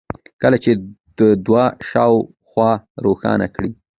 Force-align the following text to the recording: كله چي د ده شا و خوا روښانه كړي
كله 0.41 0.57
چي 0.63 0.71
د 1.17 1.19
ده 1.47 1.63
شا 1.89 2.05
و 2.13 2.17
خوا 2.49 2.71
روښانه 3.05 3.47
كړي 3.55 3.71